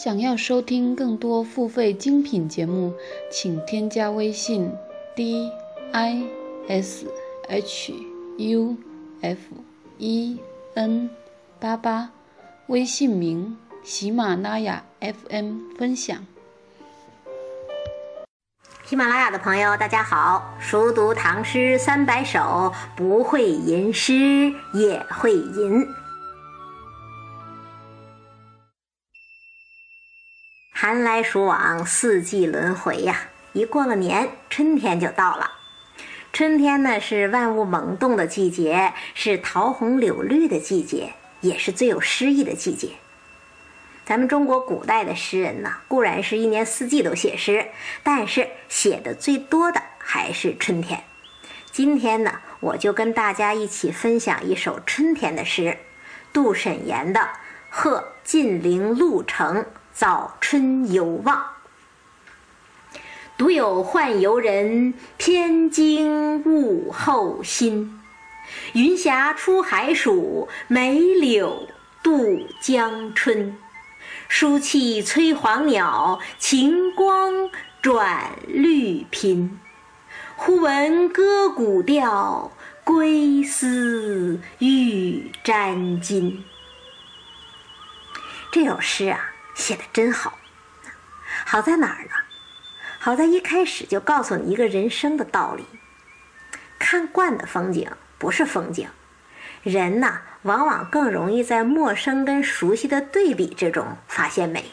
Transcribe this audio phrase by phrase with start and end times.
[0.00, 2.94] 想要收听更多付费精品节目，
[3.32, 4.70] 请添加微信
[5.16, 5.50] d
[5.90, 6.22] i
[6.68, 7.04] s
[7.48, 7.92] h
[8.36, 8.76] u
[9.20, 9.40] f
[9.98, 10.38] e
[10.74, 11.10] n
[11.58, 12.10] 八八，
[12.68, 16.24] 微信名喜马拉雅 FM 分享。
[18.84, 20.54] 喜马拉雅的朋友，大家好！
[20.60, 25.84] 熟读唐诗三百首，不会吟诗也会吟。
[30.80, 33.30] 寒来暑往，四季轮回呀！
[33.52, 35.50] 一过了年，春天就到了。
[36.32, 42.90] 春天呢，是万物萌动的季节，是桃红柳绿的季节，也是最有诗意的季节。
[44.04, 47.66] 咱们中国古代的诗人呢，固然是一年四季都写诗，
[48.04, 51.02] 但是写的最多的还是春天。
[51.72, 55.76] 今天呢，我就跟大家一起分享一首春天的诗——
[56.32, 57.18] 杜审言的
[57.68, 59.56] 《贺晋陵鹿城》。
[59.98, 61.44] 早春犹望，
[63.36, 68.00] 独有宦游人偏惊物候新。
[68.74, 71.66] 云霞出海曙，梅柳
[72.00, 73.58] 渡江春。
[74.28, 77.50] 书气催黄鸟，晴光
[77.82, 79.58] 转绿频。
[80.36, 82.52] 忽闻歌鼓调，
[82.84, 86.38] 归思欲沾巾。
[88.52, 89.32] 这首诗啊。
[89.58, 90.38] 写的真好，
[91.44, 92.12] 好在哪儿呢？
[93.00, 95.66] 好在一开始就告诉你一个人生的道理：
[96.78, 98.88] 看惯的风景不是风景，
[99.62, 104.70] 人呐，往往更容易在陌生跟熟悉的对比之中发现美。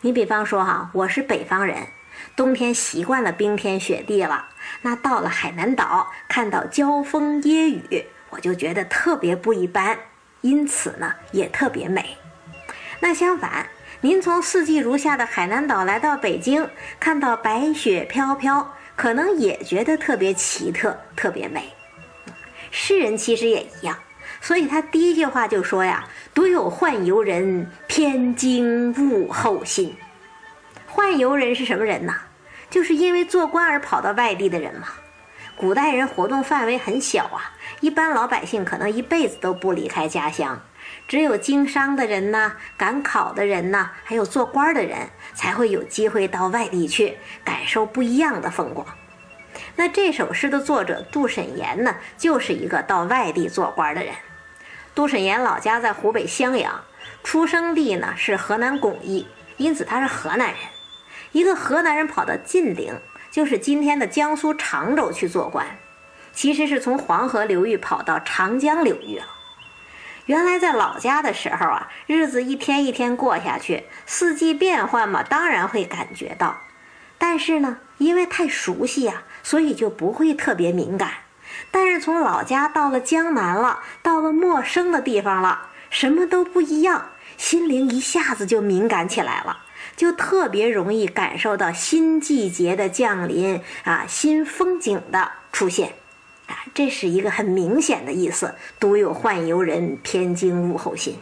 [0.00, 1.86] 你比方说哈，我是北方人，
[2.34, 4.48] 冬天习惯了冰天雪地了，
[4.82, 9.96] 那到了海南岛看到交风椰雨，我就觉得特别不一般，
[10.40, 12.18] 因此呢，也特别美。
[13.00, 13.68] 那相反。
[14.02, 16.68] 您从四季如夏的海南岛来到北京，
[17.00, 21.72] 看到白雪飘飘，可能也觉得特别奇特、特别美。
[22.70, 23.98] 诗人其实也一样，
[24.42, 29.96] 所以他第一句话就说呀：“独有宦游人，偏惊物候新。”
[30.92, 32.14] 宦游人是什么人呢？
[32.68, 34.88] 就是因为做官而跑到外地的人嘛。
[35.56, 40.60] 古代人活动范围很小啊，一般老百姓可能一辈子都不离开家乡。
[41.08, 48.86] 只有经商的人呐，赶考的人呐，还有做官的人，才会有机会到外地去感受不一样的风光。
[49.76, 54.12] 那这首诗的作者杜审言呢，就是一个到外地做官的人。
[54.94, 56.82] 杜审言老家在湖北襄阳，
[57.22, 59.26] 出生地呢是河南巩义，
[59.58, 60.56] 因此他是河南人。
[61.32, 62.98] 一个河南人跑到晋陵，
[63.30, 65.66] 就是今天的江苏常州去做官，
[66.32, 69.26] 其实是从黄河流域跑到长江流域了。
[70.26, 76.58] 原来在老家的时候啊，日子一天一天过下去，四季变换嘛，当然会感觉到。
[77.16, 81.10] 但是呢，因为太熟悉呀，所以就不会特别敏感。
[81.70, 89.58] 但是从老家到了江南了，到了陌生的地方了，什么都不一样，心灵一下子就敏感起来了，
[89.96, 95.94] 就特别容易感受到新季节的降临啊，新风景的出现。
[96.46, 101.18] 啊，这是一个很明显的意思，独有宦游人，偏惊物候新。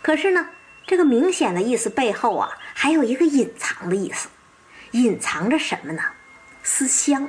[0.00, 0.48] 可是呢，
[0.86, 4.28] 这个明显的意思背后啊，还有一个隐藏的意思，
[4.92, 6.02] 隐藏着什么呢？
[6.62, 7.24] 思乡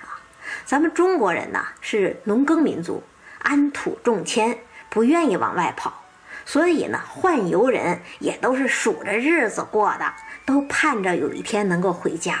[0.00, 0.20] 啊，
[0.64, 3.02] 咱们中国人呢是农耕民族，
[3.40, 4.58] 安土重迁，
[4.88, 6.04] 不愿意往外跑，
[6.44, 10.14] 所以呢，宦游人也都是数着日子过的，
[10.46, 12.38] 都盼着有一天能够回家。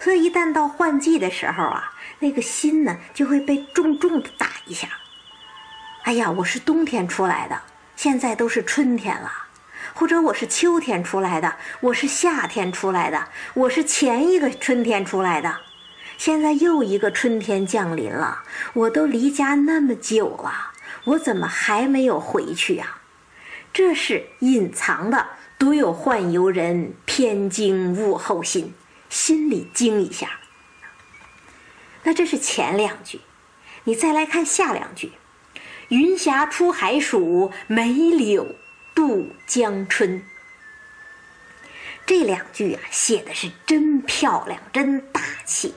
[0.00, 1.92] 所以一旦到换季的时候啊。
[2.18, 4.88] 那个心呢，就会被重重的打一下。
[6.04, 7.60] 哎呀，我是冬天出来的，
[7.94, 9.28] 现在都是春天了；
[9.92, 15.58] 或者我是秋天出来的，我是夏天出来的，我是前一个春天出来的，
[16.16, 18.44] 现在又一个春天降临了。
[18.72, 20.72] 我都离家那么久了，
[21.04, 22.96] 我怎么还没有回去呀？
[23.74, 25.26] 这是隐藏的，
[25.58, 28.72] 独有宦游人偏惊物候新，
[29.08, 30.40] 心里惊一下。
[32.04, 33.20] 那这是前两句，
[33.84, 35.12] 你再来看下两句
[35.88, 38.54] ：“云霞出海曙，梅柳
[38.94, 40.22] 渡江春。”
[42.06, 45.74] 这两句啊，写的是真漂亮，真大气。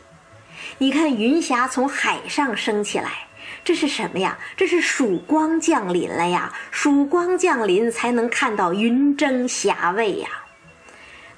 [0.77, 3.27] 你看云霞从海上升起来，
[3.63, 4.37] 这是什么呀？
[4.55, 6.53] 这是曙光降临了呀！
[6.69, 10.29] 曙光降临才能看到云蒸霞蔚呀。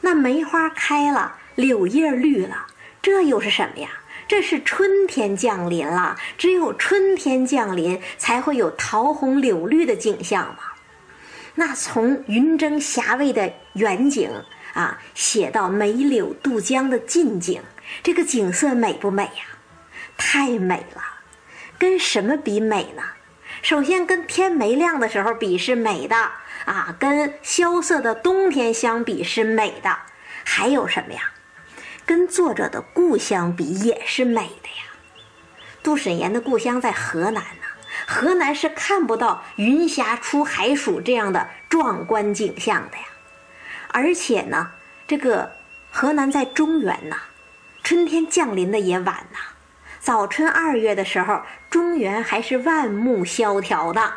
[0.02, 2.68] 那梅花开了，柳叶绿了，
[3.01, 3.89] 这又是什么呀？
[4.27, 10.63] 这是春天降临了，只有春天降临，才会有桃红柳绿的景象嘛。
[11.56, 14.31] 那从云蒸霞蔚的远景
[14.74, 17.62] 啊，写到梅柳渡江的近景，
[18.01, 19.59] 这个景色美不美呀？
[20.15, 21.01] 太美了！
[21.77, 23.04] 跟什么比美呢？
[23.62, 26.15] 首先跟天没亮的时候比是美的
[26.63, 29.97] 啊，跟萧瑟的冬天相比是美的。
[30.45, 31.31] 还有什么呀？
[32.06, 34.83] 跟作者的故乡比也是美的呀。
[35.83, 37.68] 杜审言的故乡在河南呢。
[38.07, 43.03] 河南是看不到云霞出海曙这样的壮观景象的呀，
[43.89, 44.71] 而且呢，
[45.07, 45.51] 这个
[45.92, 47.18] 河南在中原呐，
[47.83, 49.39] 春天降临的也晚呐，
[50.00, 54.13] 早春二月的时候，中原还是万木萧条的，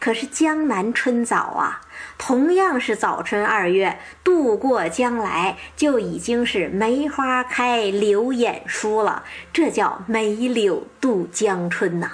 [0.00, 1.80] 可是江南春早啊，
[2.18, 12.10] 同样是早春二月，渡过江来就已经是梅花开，柳眼疏了，这叫梅柳渡江春呐。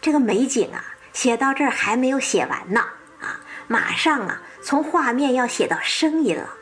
[0.00, 2.80] 这个美景啊，写到这儿还没有写完呢
[3.20, 3.40] 啊！
[3.68, 6.54] 马上啊，从画面要写到声音了。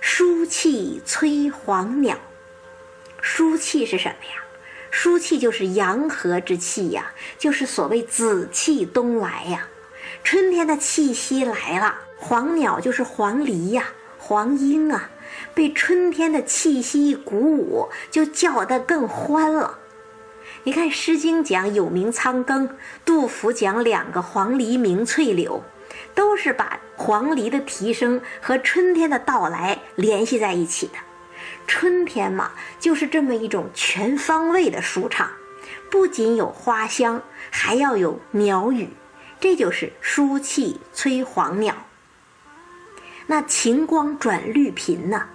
[0.00, 2.16] 书气催黄鸟，
[3.20, 4.42] 书气是什么呀？
[4.90, 9.66] 书气就是阳和之气呀，就是所谓紫气东来呀。
[10.26, 13.84] 春天的气息来了，黄鸟就是黄鹂呀，
[14.18, 15.08] 黄莺啊，
[15.54, 19.78] 被春天的气息一鼓舞，就叫得更欢了。
[20.64, 22.68] 你看，《诗经》讲有鸣仓庚，
[23.04, 25.62] 杜甫讲两个黄鹂鸣翠柳，
[26.12, 30.94] 都是把黄鹂的啼声和春天的到来联系在一起的。
[31.68, 32.50] 春天嘛，
[32.80, 35.30] 就是这么一种全方位的舒畅，
[35.88, 38.88] 不仅有花香，还要有鸟语，
[39.48, 41.76] 这就是书气催黄鸟。
[43.28, 45.28] 那晴光转绿频呢？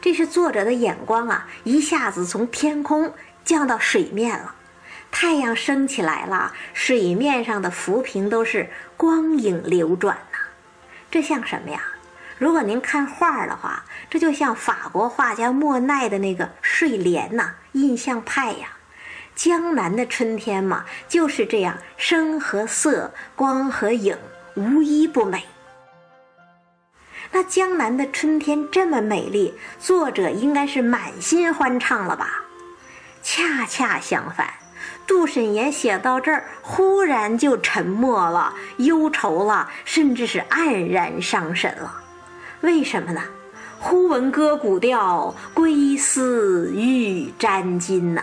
[0.00, 3.12] 这是作者的眼光啊，一下子从天空。
[3.44, 4.54] 降到水面了，
[5.10, 10.38] 太阳升起来了，水面上的浮萍都是光影流转呐。
[11.10, 11.82] 这像什么呀？
[12.38, 18.68] 如果您看画的话，这就像法国画家莫奈的那个睡莲呐，印象派呀。
[19.34, 24.16] 江南的春天嘛，就是这样，声和色，光和影，
[24.54, 25.44] 无一不美。
[27.32, 32.44] 那江南的春天这么美丽，作者应该是满心欢畅了吧？
[33.24, 34.48] 恰恰相反，
[35.04, 41.92] 杜审言写到这儿，忽然就沉默了，忧愁了，甚至是黯然伤神了。
[42.60, 43.20] 为什么呢？
[43.80, 48.22] 忽闻歌古调，归思欲沾巾呐。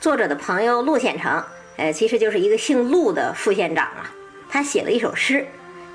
[0.00, 1.44] 作者的朋友陆县城，
[1.76, 4.10] 呃，其实就是一个姓陆的副县长啊。
[4.48, 5.46] 他写了一首诗，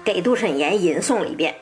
[0.03, 1.55] 给杜审言吟诵了一遍，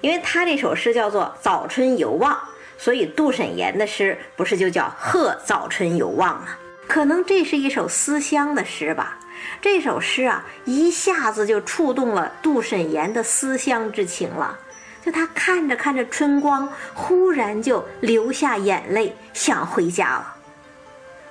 [0.00, 2.32] 因为他这首诗叫做《早春犹望》。
[2.78, 6.56] 所以杜审言的诗不是就叫《贺早春犹望》吗？
[6.86, 9.18] 可能这是一首思乡的诗吧。
[9.60, 14.56] 这首诗啊，一下子就触动了杜审言的思乡之情了。
[15.04, 20.36] 就他看着看着春光，忽然就流下眼泪，想回家了。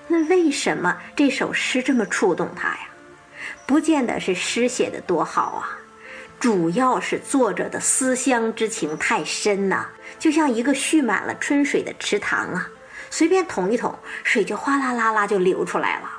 [0.07, 2.79] 那为什么这首诗这么触动他呀？
[3.65, 5.77] 不见得是诗写的多好啊。
[6.39, 9.87] 主要是作者的思乡之情太深呐，
[10.19, 12.69] 就像一个蓄满了春水的池塘啊，
[13.09, 16.11] 随便捅一捅，水就哗啦啦啦就流出来了。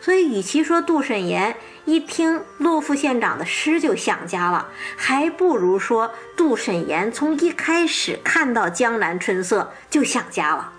[0.00, 4.66] 所以，与其说杜审言一听骆副县长的诗就想家了，
[4.96, 10.72] 还不如说杜审言从一开始看到江南春色就想家了。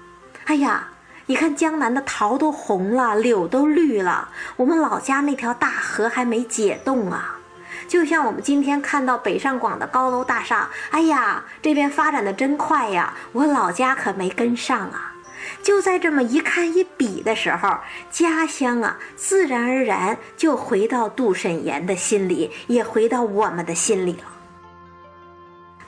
[0.44, 0.90] 哎呀，
[1.26, 7.40] 你看江南的桃都红了，柳都绿了，我们老家那条大河还没解冻啊。
[7.88, 13.14] 就像我们今天看到北上广的高楼大厦，哎呀，这边发展的真快呀！
[13.32, 15.14] 我老家可没跟上啊。
[15.62, 17.78] 就在这么一看一比的时候，
[18.10, 24.26] 家乡啊，自然而然就回到杜审言的心里，也回到我们的心里了。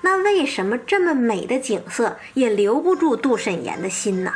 [0.01, 4.33] 那为什么这么美的景色也留不住杜审言的心呢？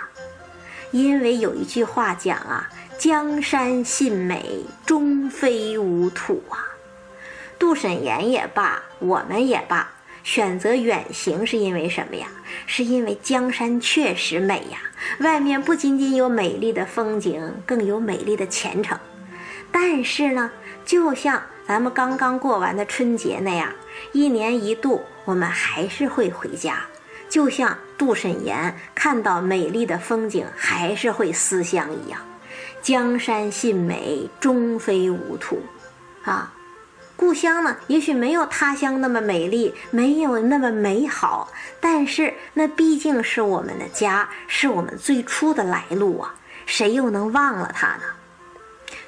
[0.91, 6.65] 因为有一句话讲啊：“江山信美，终非吾土啊。”
[7.59, 9.89] 杜审言也罢，我们也罢，
[10.23, 12.27] 选择远行是因为什么呀？
[12.65, 14.79] 是因为江山确实美呀。
[15.19, 18.97] 外面不仅仅有美丽的风景，更有美丽的前程。
[19.71, 20.49] 但是呢，
[20.85, 23.71] 就像咱们刚刚过完的春节那样，
[24.13, 26.85] 一年一度，我们还是会回家。
[27.29, 32.19] 就像杜审言看到美丽的风景，还是会思乡一样。
[32.81, 35.61] 江山信美，终非吾土，
[36.23, 36.53] 啊。
[37.15, 46.33] 故乡呢，也许没有他乡那么美丽，没有那么美好，但是那毕竟是我们的家，是我们最初的来路啊！
[46.65, 48.03] 谁又能忘了它呢？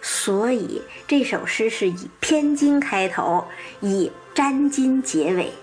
[0.01, 3.47] 所以这首诗是以偏金开头，
[3.79, 5.53] 以沾金结尾。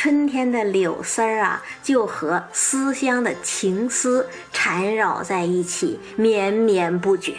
[0.00, 7.34] 春天的柳丝儿啊，就和思乡的情思缠绕在一起，绵绵不绝。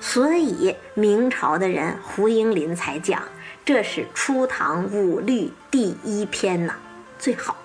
[0.00, 3.20] 所以明朝的人胡应麟才讲，
[3.64, 6.76] 这是初唐五律第一篇呐，
[7.18, 7.56] 最好。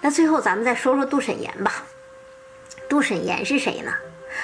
[0.00, 1.82] 那最后咱们再说说杜审言吧。
[2.88, 3.92] 杜审言是谁呢？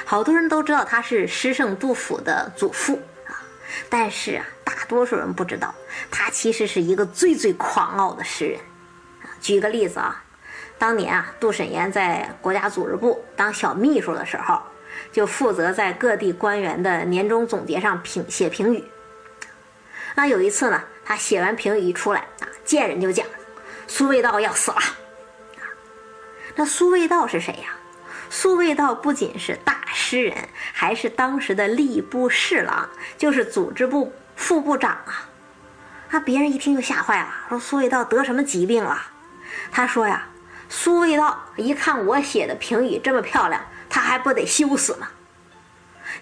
[0.05, 3.38] 好多人都知道他是诗圣杜甫的祖父啊，
[3.88, 4.45] 但是啊，
[4.91, 5.73] 多数人不知道，
[6.11, 8.59] 他其实是一个最最狂傲的诗人。
[9.41, 10.25] 举个例子啊，
[10.79, 14.61] 当年啊，杜审言在国家组织部当小秘书的时候，
[15.13, 18.85] 就负责在各地官员的年终总结上评写评语。
[20.17, 23.25] 那有一次呢，他写完评语一出来啊，见人就讲，
[23.87, 24.79] 苏味道要死了。
[26.57, 27.77] 那苏味道是谁呀？
[28.29, 30.37] 苏味道不仅是大诗人，
[30.73, 35.29] 还是当时的吏部侍郎，就是组织部副部长啊。
[36.11, 39.01] 那别人一听就吓坏了，说苏味道得什么疾病了？
[39.71, 40.27] 他说呀，
[40.69, 45.09] 苏味道一看我写的评语这么漂亮，他还不得羞死吗？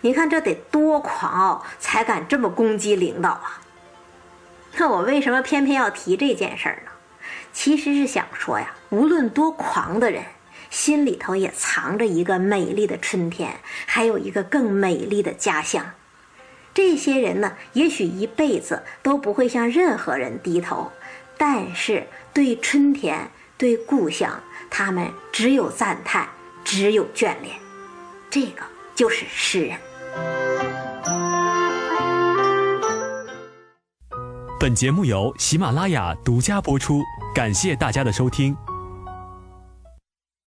[0.00, 3.60] 你看这得多狂傲，才敢这么攻击领导啊？
[4.76, 6.90] 那我为什么偏偏要提这件事儿呢？
[7.52, 10.24] 其实是想说呀，无论多狂的人。
[10.70, 15.92] 心里头也藏着一个美丽的春天，还有一个更美丽的家乡。
[16.78, 20.92] 这些人呢，也许一辈子都不会向任何人低头，
[21.36, 26.28] 但是对春天、对故乡，他们只有赞叹，
[26.62, 27.56] 只有眷恋。
[28.30, 28.62] 这个
[28.94, 29.76] 就是诗人。
[34.60, 37.02] 本节目由喜马拉雅独家播出，
[37.34, 38.56] 感谢大家的收听。